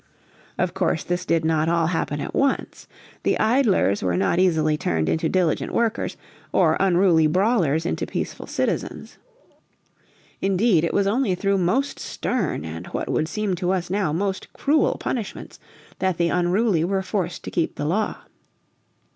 Of 0.57 0.73
course 0.73 1.03
this 1.03 1.27
did 1.27 1.45
not 1.45 1.69
all 1.69 1.85
happen 1.85 2.19
at 2.19 2.33
once. 2.33 2.87
The 3.21 3.37
idlers 3.37 4.01
were 4.01 4.17
not 4.17 4.39
easily 4.39 4.75
turned 4.75 5.07
into 5.07 5.29
diligent 5.29 5.71
workers, 5.71 6.17
or 6.51 6.75
unruly 6.79 7.27
brawlers 7.27 7.85
into 7.85 8.07
peaceful 8.07 8.47
citizens. 8.47 9.19
Indeed 10.41 10.83
it 10.83 10.95
was 10.95 11.05
only 11.05 11.35
through 11.35 11.59
most 11.59 11.99
stern, 11.99 12.65
and 12.65 12.87
what 12.87 13.09
would 13.09 13.27
seem 13.27 13.53
to 13.57 13.69
us 13.73 13.91
now 13.91 14.11
most 14.11 14.51
cruel 14.53 14.97
punishments, 14.99 15.59
that 15.99 16.17
the 16.17 16.29
unruly 16.29 16.83
were 16.83 17.03
forced 17.03 17.43
to 17.43 17.51
keep 17.51 17.75
the 17.75 17.85
law. 17.85 18.21